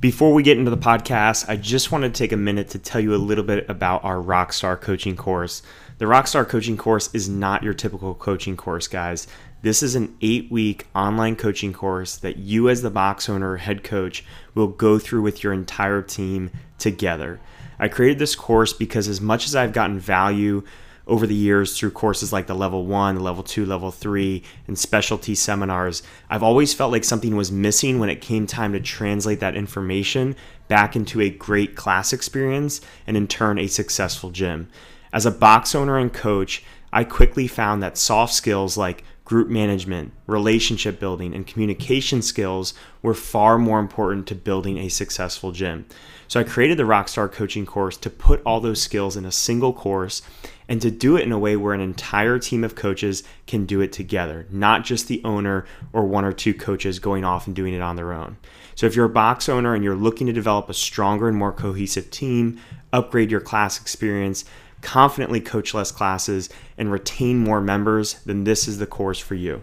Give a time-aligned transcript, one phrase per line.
[0.00, 3.00] Before we get into the podcast, I just want to take a minute to tell
[3.00, 5.60] you a little bit about our Rockstar coaching course.
[5.96, 9.26] The Rockstar coaching course is not your typical coaching course, guys.
[9.62, 13.56] This is an eight week online coaching course that you, as the box owner or
[13.56, 14.24] head coach,
[14.54, 17.40] will go through with your entire team together.
[17.80, 20.62] I created this course because, as much as I've gotten value
[21.08, 25.34] over the years through courses like the level one, level two, level three, and specialty
[25.34, 29.56] seminars, I've always felt like something was missing when it came time to translate that
[29.56, 30.36] information
[30.68, 34.68] back into a great class experience and in turn a successful gym.
[35.12, 40.10] As a box owner and coach, I quickly found that soft skills like group management,
[40.26, 45.84] relationship building, and communication skills were far more important to building a successful gym.
[46.28, 49.74] So I created the Rockstar coaching course to put all those skills in a single
[49.74, 50.22] course
[50.66, 53.82] and to do it in a way where an entire team of coaches can do
[53.82, 57.74] it together, not just the owner or one or two coaches going off and doing
[57.74, 58.38] it on their own.
[58.76, 61.52] So if you're a box owner and you're looking to develop a stronger and more
[61.52, 62.58] cohesive team,
[62.94, 64.46] upgrade your class experience,
[64.82, 69.62] confidently coach less classes, and retain more members, then this is the course for you.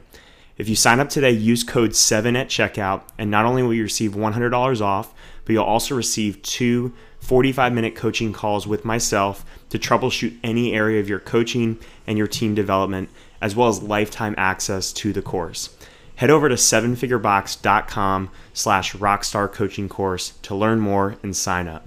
[0.57, 3.83] If you sign up today, use code 7 at checkout, and not only will you
[3.83, 9.79] receive $100 off, but you'll also receive two 45 minute coaching calls with myself to
[9.79, 13.09] troubleshoot any area of your coaching and your team development,
[13.41, 15.75] as well as lifetime access to the course.
[16.15, 21.85] Head over to sevenfigurebox.com slash rockstar coaching course to learn more and sign up.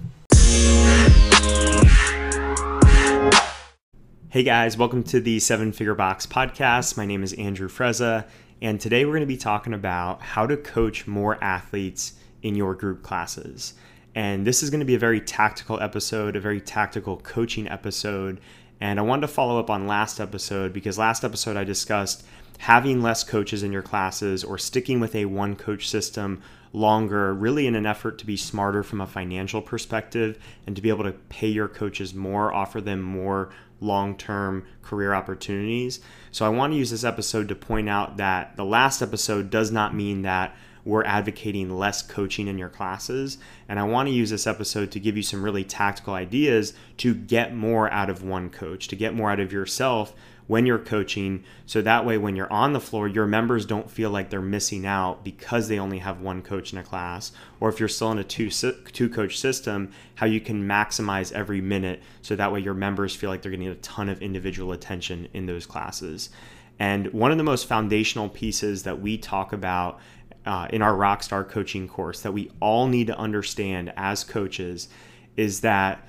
[4.31, 6.95] Hey guys, welcome to the Seven Figure Box podcast.
[6.95, 8.27] My name is Andrew Frezza,
[8.61, 12.13] and today we're going to be talking about how to coach more athletes
[12.43, 13.73] in your group classes.
[14.13, 18.39] And this is going to be a very tactical episode, a very tactical coaching episode.
[18.79, 22.23] And I wanted to follow up on last episode because last episode I discussed
[22.59, 27.67] having less coaches in your classes or sticking with a one coach system longer, really
[27.67, 31.11] in an effort to be smarter from a financial perspective and to be able to
[31.29, 33.49] pay your coaches more, offer them more
[33.81, 35.99] long term career opportunities.
[36.31, 39.71] So I want to use this episode to point out that the last episode does
[39.71, 43.37] not mean that we're advocating less coaching in your classes.
[43.67, 47.13] And I want to use this episode to give you some really tactical ideas to
[47.13, 50.13] get more out of one coach, to get more out of yourself
[50.49, 51.43] when you're coaching.
[51.67, 54.83] So that way, when you're on the floor, your members don't feel like they're missing
[54.83, 57.31] out because they only have one coach in a class.
[57.59, 61.61] Or if you're still in a two, two coach system, how you can maximize every
[61.61, 65.27] minute so that way your members feel like they're getting a ton of individual attention
[65.35, 66.31] in those classes.
[66.79, 69.99] And one of the most foundational pieces that we talk about
[70.47, 74.89] uh, in our Rockstar coaching course that we all need to understand as coaches
[75.37, 76.07] is that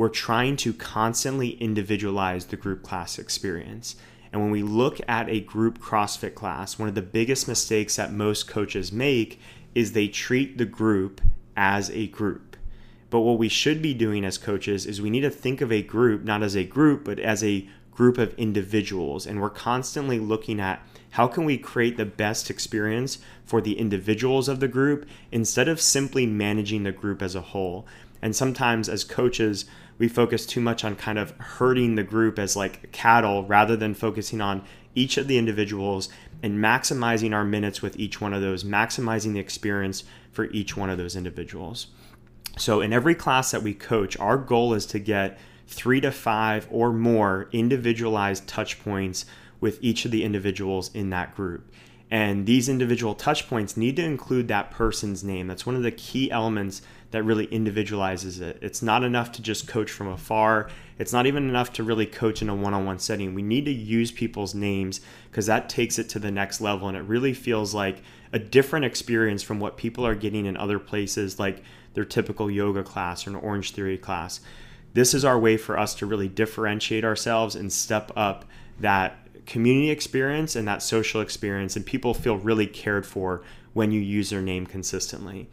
[0.00, 3.96] we're trying to constantly individualize the group class experience.
[4.32, 8.10] And when we look at a group CrossFit class, one of the biggest mistakes that
[8.10, 9.38] most coaches make
[9.74, 11.20] is they treat the group
[11.54, 12.56] as a group.
[13.10, 15.82] But what we should be doing as coaches is we need to think of a
[15.82, 19.26] group not as a group, but as a group of individuals.
[19.26, 20.80] And we're constantly looking at
[21.10, 25.78] how can we create the best experience for the individuals of the group instead of
[25.78, 27.86] simply managing the group as a whole.
[28.22, 29.64] And sometimes as coaches,
[30.00, 33.92] we focus too much on kind of herding the group as like cattle rather than
[33.92, 36.08] focusing on each of the individuals
[36.42, 40.88] and maximizing our minutes with each one of those, maximizing the experience for each one
[40.88, 41.88] of those individuals.
[42.56, 45.38] So, in every class that we coach, our goal is to get
[45.68, 49.26] three to five or more individualized touch points
[49.60, 51.70] with each of the individuals in that group.
[52.10, 55.46] And these individual touch points need to include that person's name.
[55.46, 56.82] That's one of the key elements
[57.12, 58.58] that really individualizes it.
[58.60, 60.70] It's not enough to just coach from afar.
[60.98, 63.34] It's not even enough to really coach in a one on one setting.
[63.34, 65.00] We need to use people's names
[65.30, 66.88] because that takes it to the next level.
[66.88, 70.78] And it really feels like a different experience from what people are getting in other
[70.80, 71.62] places, like
[71.94, 74.40] their typical yoga class or an Orange Theory class.
[74.94, 78.44] This is our way for us to really differentiate ourselves and step up
[78.80, 83.42] that community experience and that social experience, and people feel really cared for
[83.72, 85.48] when you use their name consistently.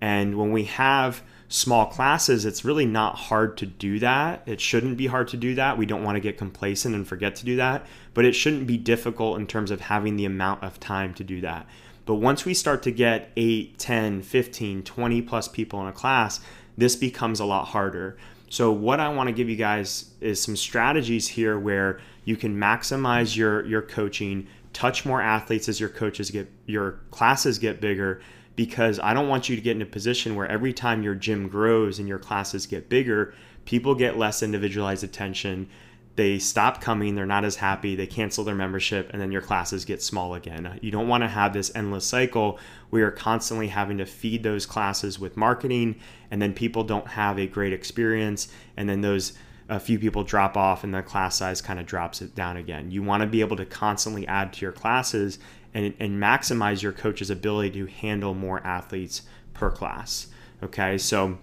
[0.00, 4.42] And when we have small classes, it's really not hard to do that.
[4.46, 5.78] It shouldn't be hard to do that.
[5.78, 8.78] We don't want to get complacent and forget to do that, but it shouldn't be
[8.78, 11.66] difficult in terms of having the amount of time to do that.
[12.04, 16.40] But once we start to get 8, 10, 15, 20 plus people in a class,
[16.76, 18.16] this becomes a lot harder.
[18.52, 22.54] So, what I want to give you guys is some strategies here where you can
[22.54, 28.20] maximize your your coaching, touch more athletes as your coaches get your classes get bigger
[28.54, 31.48] because I don't want you to get in a position where every time your gym
[31.48, 33.32] grows and your classes get bigger,
[33.64, 35.70] people get less individualized attention.
[36.16, 39.84] They stop coming, they're not as happy, they cancel their membership, and then your classes
[39.84, 40.78] get small again.
[40.82, 42.58] You don't want to have this endless cycle
[42.90, 45.96] where you're constantly having to feed those classes with marketing,
[46.30, 49.32] and then people don't have a great experience, and then those
[49.68, 52.90] a few people drop off and the class size kind of drops it down again.
[52.90, 55.38] You want to be able to constantly add to your classes
[55.72, 59.22] and, and maximize your coach's ability to handle more athletes
[59.54, 60.26] per class.
[60.62, 61.38] Okay, so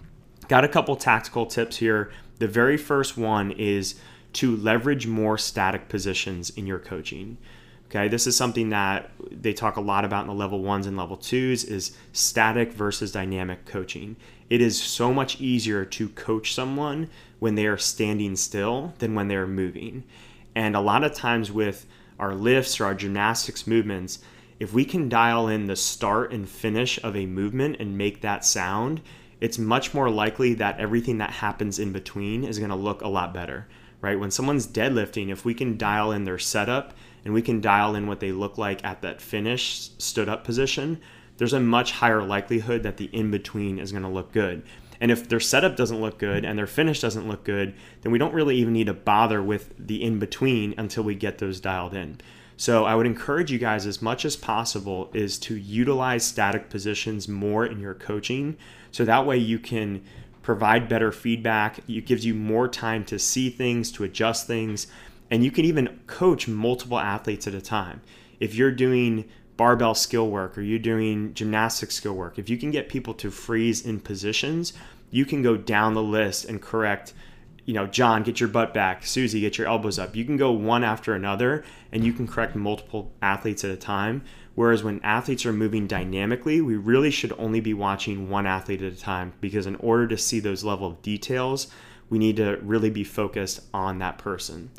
[0.48, 2.12] got a couple tactical tips here.
[2.38, 3.96] The very first one is
[4.34, 7.38] to leverage more static positions in your coaching.
[7.90, 10.96] Okay, this is something that they talk a lot about in the level ones and
[10.96, 14.14] level twos is static versus dynamic coaching.
[14.48, 17.10] It is so much easier to coach someone
[17.40, 20.04] when they are standing still than when they are moving.
[20.54, 21.86] And a lot of times with
[22.20, 24.20] our lifts or our gymnastics movements,
[24.60, 28.44] if we can dial in the start and finish of a movement and make that
[28.44, 29.00] sound,
[29.40, 33.08] it's much more likely that everything that happens in between is going to look a
[33.08, 33.66] lot better
[34.00, 34.18] right?
[34.18, 36.94] When someone's deadlifting, if we can dial in their setup
[37.24, 41.00] and we can dial in what they look like at that finish stood up position,
[41.36, 44.62] there's a much higher likelihood that the in between is going to look good.
[45.00, 48.18] And if their setup doesn't look good and their finish doesn't look good, then we
[48.18, 51.94] don't really even need to bother with the in between until we get those dialed
[51.94, 52.20] in.
[52.58, 57.26] So I would encourage you guys as much as possible is to utilize static positions
[57.26, 58.58] more in your coaching
[58.90, 60.04] so that way you can
[60.42, 61.80] provide better feedback.
[61.88, 64.86] It gives you more time to see things, to adjust things,
[65.30, 68.02] and you can even coach multiple athletes at a time.
[68.40, 72.70] If you're doing barbell skill work or you're doing gymnastic skill work, if you can
[72.70, 74.72] get people to freeze in positions,
[75.10, 77.12] you can go down the list and correct
[77.70, 79.06] you know, John, get your butt back.
[79.06, 80.16] Susie, get your elbows up.
[80.16, 84.22] You can go one after another and you can correct multiple athletes at a time.
[84.60, 88.92] Whereas when athletes are moving dynamically, we really should only be watching one athlete at
[88.92, 91.68] a time because in order to see those level of details,
[92.10, 94.70] we need to really be focused on that person.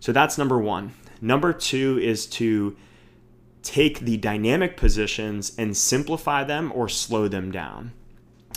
[0.00, 0.92] So that's number one.
[1.22, 2.76] Number two is to
[3.62, 7.92] take the dynamic positions and simplify them or slow them down.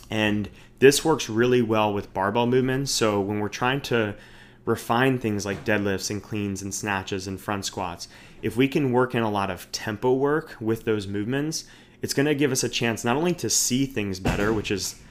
[0.09, 0.49] And
[0.79, 2.91] this works really well with barbell movements.
[2.91, 4.15] So when we're trying to
[4.65, 8.07] refine things like deadlifts and cleans and snatches and front squats,
[8.41, 11.65] if we can work in a lot of tempo work with those movements,
[12.01, 15.01] it's going to give us a chance not only to see things better, which is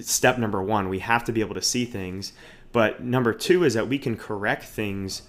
[0.00, 2.32] step number one, we have to be able to see things,
[2.72, 5.22] but number two is that we can correct things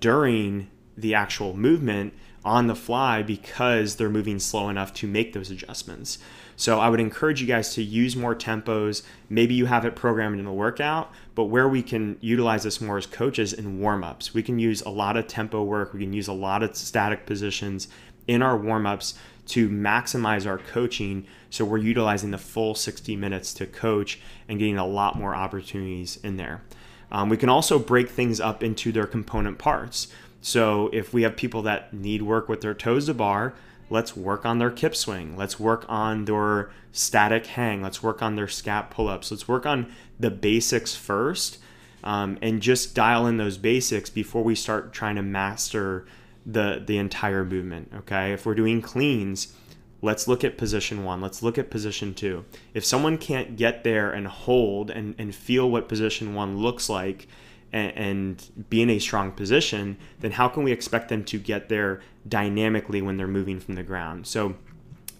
[0.00, 5.50] during the actual movement on the fly because they're moving slow enough to make those
[5.50, 6.18] adjustments.
[6.56, 9.02] So I would encourage you guys to use more tempos.
[9.28, 12.98] Maybe you have it programmed in the workout, but where we can utilize this more
[12.98, 14.34] as coaches in warm ups.
[14.34, 17.26] We can use a lot of tempo work, we can use a lot of static
[17.26, 17.88] positions
[18.26, 19.14] in our warm ups
[19.46, 21.26] to maximize our coaching.
[21.50, 26.18] So we're utilizing the full 60 minutes to coach and getting a lot more opportunities
[26.22, 26.62] in there.
[27.10, 30.08] Um, we can also break things up into their component parts.
[30.44, 33.54] So if we have people that need work with their toes to bar,
[33.88, 35.38] let's work on their kip swing.
[35.38, 37.80] Let's work on their static hang.
[37.80, 39.30] Let's work on their scap pull ups.
[39.30, 41.60] Let's work on the basics first
[42.04, 46.04] um, and just dial in those basics before we start trying to master
[46.44, 47.90] the, the entire movement.
[48.00, 48.34] Okay.
[48.34, 49.54] If we're doing cleans,
[50.02, 51.22] let's look at position one.
[51.22, 52.44] Let's look at position two.
[52.74, 57.28] If someone can't get there and hold and, and feel what position one looks like,
[57.74, 62.00] and, be in a strong position, then how can we expect them to get there
[62.28, 64.26] dynamically when they're moving from the ground?
[64.26, 64.54] So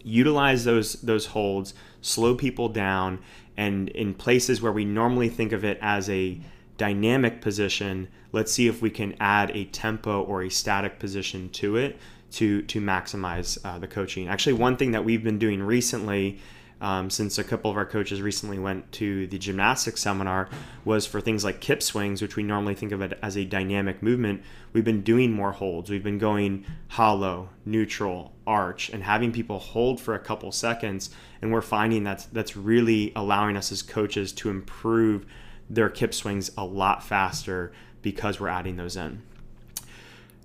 [0.02, 3.18] utilize those those holds, slow people down,
[3.56, 6.40] and in places where we normally think of it as a
[6.76, 11.76] dynamic position, let's see if we can add a tempo or a static position to
[11.76, 11.98] it
[12.32, 14.29] to to maximize uh, the coaching.
[14.29, 16.38] Actually, one thing that we've been doing recently
[16.81, 20.48] um, since a couple of our coaches recently went to the gymnastics seminar
[20.84, 24.02] was for things like kip swings, which we normally think of it as a dynamic
[24.02, 24.43] movement.
[24.72, 25.88] We've been doing more holds.
[25.88, 31.10] We've been going hollow, neutral, arch, and having people hold for a couple seconds.
[31.40, 35.26] And we're finding that's that's really allowing us as coaches to improve
[35.70, 39.22] their kip swings a lot faster because we're adding those in.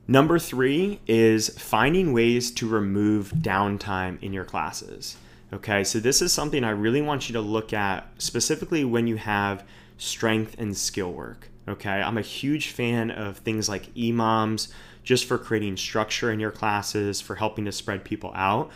[0.08, 5.18] Number three is finding ways to remove downtime in your classes.
[5.52, 9.16] Okay, so this is something I really want you to look at specifically when you
[9.16, 9.66] have
[9.98, 11.50] strength and skill work.
[11.68, 14.72] Okay, I'm a huge fan of things like EMOMs
[15.04, 18.70] just for creating structure in your classes, for helping to spread people out.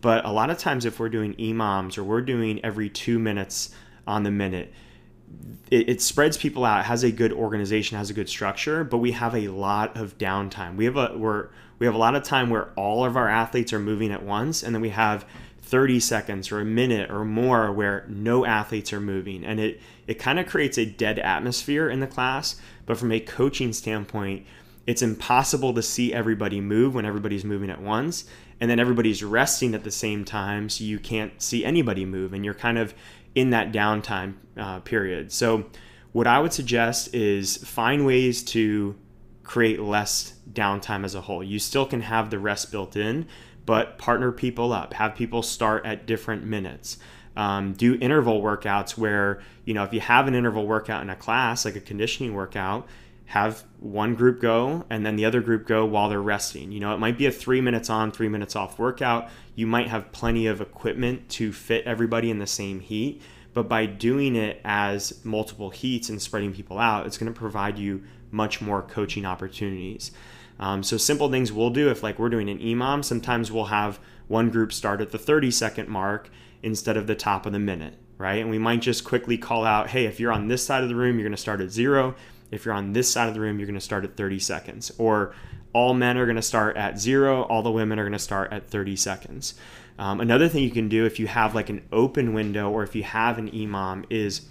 [0.00, 3.74] But a lot of times, if we're doing EMOMs or we're doing every two minutes
[4.06, 4.72] on the minute,
[5.70, 8.98] it, it, spreads people out, it has a good organization, has a good structure, but
[8.98, 10.76] we have a lot of downtime.
[10.76, 13.72] We have a we're we have a lot of time where all of our athletes
[13.72, 15.26] are moving at once, and then we have
[15.64, 19.44] 30 seconds or a minute or more where no athletes are moving.
[19.44, 22.56] And it it kind of creates a dead atmosphere in the class
[22.86, 24.46] but from a coaching standpoint
[24.86, 28.26] it's impossible to see everybody move when everybody's moving at once
[28.60, 32.44] and then everybody's resting at the same time so you can't see anybody move and
[32.44, 32.94] you're kind of
[33.34, 35.32] in that downtime uh, period.
[35.32, 35.64] So
[36.12, 38.94] what i would suggest is find ways to
[39.42, 41.42] create less downtime as a whole.
[41.42, 43.26] You still can have the rest built in
[43.66, 46.98] but partner people up have people start at different minutes
[47.36, 51.16] um, do interval workouts where you know if you have an interval workout in a
[51.16, 52.86] class like a conditioning workout
[53.26, 56.72] have one group go and then the other group go while they're resting.
[56.72, 59.28] You know, it might be a three minutes on, three minutes off workout.
[59.54, 63.22] You might have plenty of equipment to fit everybody in the same heat.
[63.54, 67.78] But by doing it as multiple heats and spreading people out, it's going to provide
[67.78, 70.10] you much more coaching opportunities.
[70.64, 74.00] Um, so simple things we'll do if like we're doing an EMOM, sometimes we'll have
[74.28, 76.30] one group start at the 30 second mark
[76.62, 78.40] instead of the top of the minute, right?
[78.40, 80.94] And we might just quickly call out, hey, if you're on this side of the
[80.94, 82.14] room, you're going to start at zero.
[82.50, 84.90] If you're on this side of the room, you're going to start at 30 seconds.
[84.96, 85.34] Or
[85.74, 88.50] all men are going to start at zero, all the women are going to start
[88.50, 89.56] at 30 seconds.
[89.98, 92.94] Um, another thing you can do if you have like an open window or if
[92.94, 94.46] you have an EMOM is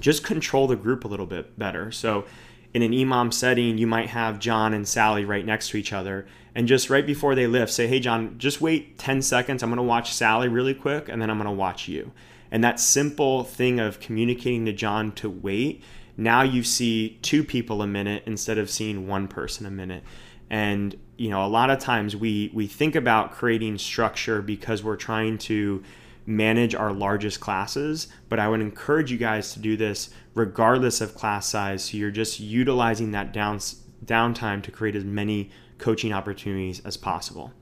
[0.00, 1.90] just control the group a little bit better.
[1.90, 2.26] So
[2.74, 6.26] in an EMOM setting, you might have John and Sally right next to each other.
[6.54, 9.62] And just right before they lift, say, hey, John, just wait 10 seconds.
[9.62, 12.12] I'm going to watch Sally really quick, and then I'm going to watch you.
[12.50, 15.82] And that simple thing of communicating to John to wait
[16.16, 20.02] now you see two people a minute instead of seeing one person a minute
[20.48, 24.96] and you know a lot of times we we think about creating structure because we're
[24.96, 25.82] trying to
[26.26, 31.14] manage our largest classes but i would encourage you guys to do this regardless of
[31.14, 33.58] class size so you're just utilizing that down
[34.04, 37.52] downtime to create as many coaching opportunities as possible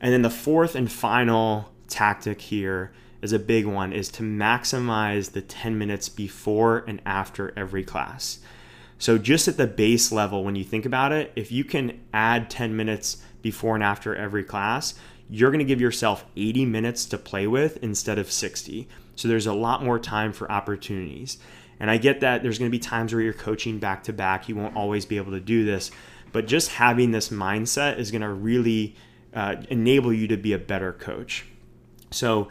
[0.00, 5.32] and then the fourth and final tactic here is a big one is to maximize
[5.32, 8.38] the 10 minutes before and after every class.
[8.98, 12.48] So just at the base level when you think about it, if you can add
[12.48, 14.94] 10 minutes before and after every class,
[15.28, 18.88] you're going to give yourself 80 minutes to play with instead of 60.
[19.16, 21.38] So there's a lot more time for opportunities.
[21.80, 24.48] And I get that there's going to be times where you're coaching back to back.
[24.48, 25.90] You won't always be able to do this,
[26.32, 28.94] but just having this mindset is going to really
[29.34, 31.46] uh, enable you to be a better coach.
[32.10, 32.48] So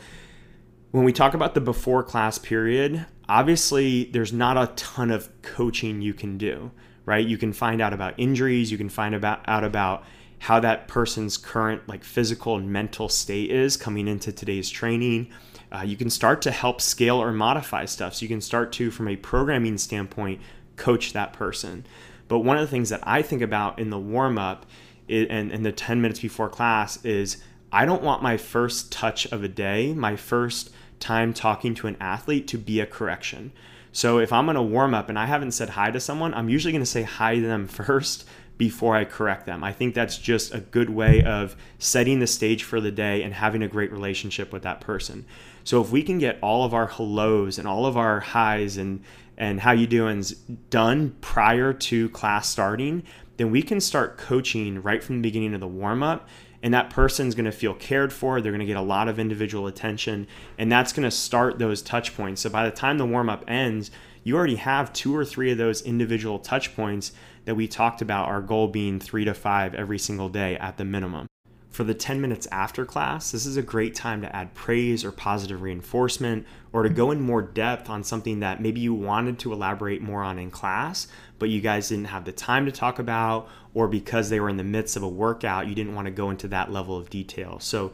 [0.91, 6.01] when we talk about the before class period, obviously there's not a ton of coaching
[6.01, 6.71] you can do,
[7.05, 7.25] right?
[7.25, 10.03] You can find out about injuries, you can find about, out about
[10.39, 15.29] how that person's current like physical and mental state is coming into today's training.
[15.71, 18.15] Uh, you can start to help scale or modify stuff.
[18.15, 20.41] So you can start to, from a programming standpoint,
[20.75, 21.85] coach that person.
[22.27, 24.65] But one of the things that I think about in the warm up
[25.09, 27.37] and, and the 10 minutes before class is
[27.71, 31.97] I don't want my first touch of a day, my first time talking to an
[31.99, 33.51] athlete to be a correction.
[33.91, 36.49] So if I'm going to warm up and I haven't said hi to someone, I'm
[36.49, 39.63] usually going to say hi to them first before I correct them.
[39.63, 43.33] I think that's just a good way of setting the stage for the day and
[43.33, 45.25] having a great relationship with that person.
[45.63, 49.03] So if we can get all of our hellos and all of our highs and
[49.37, 50.31] and how you doing's
[50.69, 53.03] done prior to class starting,
[53.35, 56.29] then we can start coaching right from the beginning of the warm up
[56.65, 58.41] and that person's going to feel cared for.
[58.41, 60.25] They're going to get a lot of individual attention,
[60.57, 62.41] and that's going to start those touch points.
[62.41, 63.91] So by the time the warm up ends,
[64.23, 67.11] you already have two or three of those individual touch points
[67.45, 70.85] that we talked about, our goal being three to five every single day at the
[70.85, 71.27] minimum.
[71.69, 75.11] For the 10 minutes after class, this is a great time to add praise or
[75.11, 79.51] positive reinforcement or to go in more depth on something that maybe you wanted to
[79.51, 83.49] elaborate more on in class, but you guys didn't have the time to talk about,
[83.73, 86.29] or because they were in the midst of a workout, you didn't want to go
[86.29, 87.59] into that level of detail.
[87.59, 87.91] So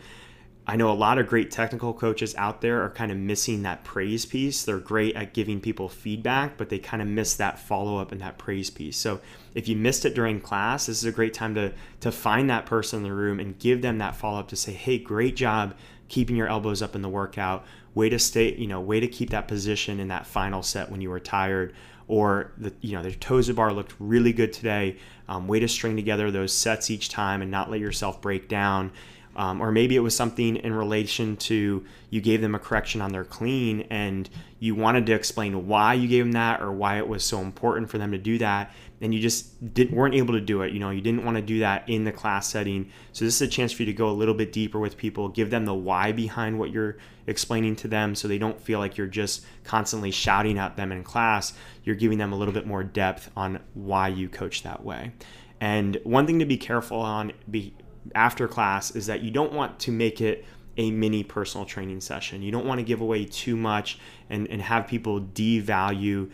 [0.72, 3.84] I know a lot of great technical coaches out there are kind of missing that
[3.84, 4.64] praise piece.
[4.64, 8.22] They're great at giving people feedback, but they kind of miss that follow up and
[8.22, 8.96] that praise piece.
[8.96, 9.20] So
[9.54, 12.66] if you missed it during class, this is a great time to to find that
[12.66, 15.76] person in the room and give them that follow up to say, "Hey, great job
[16.08, 17.66] keeping your elbows up in the workout.
[17.94, 21.02] Way to stay, you know, way to keep that position in that final set when
[21.02, 21.74] you were tired."
[22.08, 24.96] Or the you know the toes to bar looked really good today.
[25.28, 28.92] Um, way to string together those sets each time and not let yourself break down
[29.36, 33.12] um, or maybe it was something in relation to you gave them a correction on
[33.12, 37.08] their clean and you wanted to explain why you gave them that or why it
[37.08, 38.72] was so important for them to do that
[39.02, 40.74] and you just didn't weren't able to do it.
[40.74, 42.92] You know you didn't want to do that in the class setting.
[43.14, 45.30] So this is a chance for you to go a little bit deeper with people
[45.30, 46.98] give them the why behind what you're
[47.28, 51.04] explaining to them so they don't feel like you're just constantly shouting at them in
[51.04, 51.54] class.
[51.84, 55.14] You're giving them a little bit more depth on why you coach that way.
[55.60, 57.74] And one thing to be careful on be
[58.16, 60.46] after class is that you don't want to make it
[60.78, 62.42] a mini personal training session.
[62.42, 66.32] You don't want to give away too much and, and have people devalue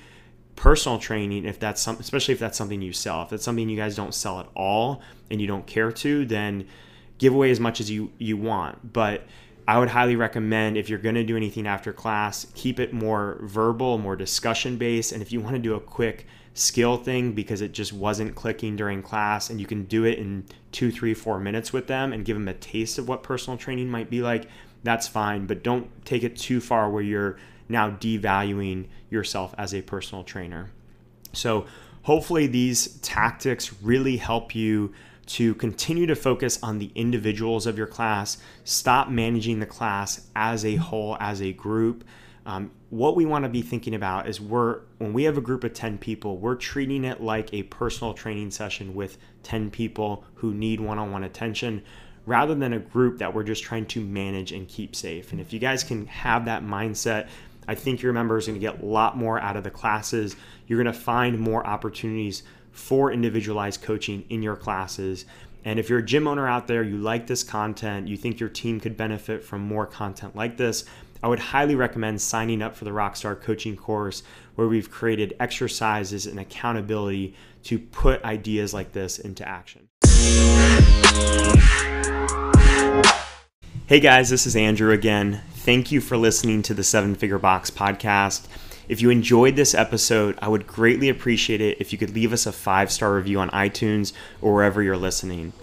[0.56, 3.22] personal training if that's some especially if that's something you sell.
[3.24, 6.68] If it's something you guys don't sell at all and you don't care to, then
[7.18, 8.94] give away as much as you you want.
[8.94, 9.24] But
[9.68, 13.40] I would highly recommend if you're going to do anything after class, keep it more
[13.42, 15.12] verbal, more discussion based.
[15.12, 16.26] And if you want to do a quick
[16.58, 20.46] skill thing because it just wasn't clicking during class and you can do it in
[20.72, 23.90] two, three, four minutes with them and give them a taste of what personal training
[23.90, 24.48] might be like,
[24.84, 25.46] that's fine.
[25.46, 27.38] But don't take it too far where you're
[27.70, 30.72] now devaluing yourself as a personal trainer.
[31.34, 31.66] So,
[32.04, 34.94] hopefully, these tactics really help you
[35.28, 40.64] to continue to focus on the individuals of your class, stop managing the class as
[40.64, 42.04] a whole, as a group.
[42.48, 45.66] Um, what we want to be thinking about is we're when we have a group
[45.66, 50.54] of 10 people, we're treating it like a personal training session with 10 people who
[50.54, 51.84] need one-on-one attention
[52.26, 55.34] rather than a group that we're just trying to manage and keep safe.
[55.34, 57.28] And if you guys can have that mindset,
[57.68, 60.38] I think your members are going to get a lot more out of the classes.
[60.68, 65.26] You're going to find more opportunities for individualized coaching in your classes.
[65.66, 68.48] And if you're a gym owner out there, you like this content, you think your
[68.48, 70.86] team could benefit from more content like this,
[71.24, 74.24] I would highly recommend signing up for the Rockstar coaching course
[74.56, 79.88] where we've created exercises and accountability to put ideas like this into action.
[83.88, 85.42] Hey guys, this is Andrew again.
[85.54, 88.48] Thank you for listening to the Seven Figure Box podcast.
[88.88, 92.46] If you enjoyed this episode, I would greatly appreciate it if you could leave us
[92.46, 95.54] a five star review on iTunes or wherever you're listening.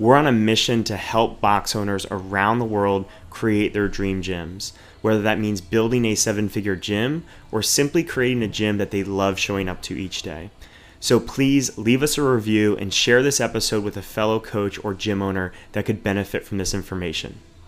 [0.00, 4.72] We're on a mission to help box owners around the world create their dream gyms,
[5.02, 9.04] whether that means building a seven figure gym or simply creating a gym that they
[9.04, 10.48] love showing up to each day.
[11.00, 14.94] So please leave us a review and share this episode with a fellow coach or
[14.94, 17.38] gym owner that could benefit from this information.